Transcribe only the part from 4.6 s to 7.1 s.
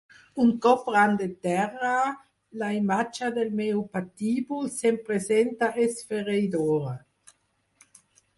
se'm presenta esfereïdora.